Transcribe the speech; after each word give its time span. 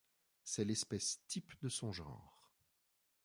C'est 0.43 0.63
l'espèce 0.65 1.19
type 1.27 1.53
de 1.61 1.69
son 1.69 1.91
genre. 1.91 2.49